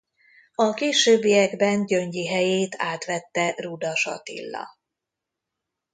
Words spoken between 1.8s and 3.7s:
Gyöngyi helyét átvette